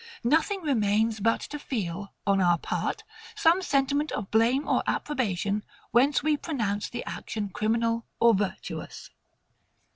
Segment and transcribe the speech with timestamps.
[0.23, 3.03] Nothing remains but to feel, on our part,
[3.35, 9.11] some sentiment of blame or approbation; whence we pronounce the action criminal or virtuous.